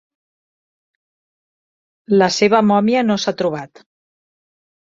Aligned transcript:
La 2.23 2.31
seva 2.39 2.65
mòmia 2.73 3.07
no 3.11 3.19
s'ha 3.25 3.35
trobat. 3.43 3.85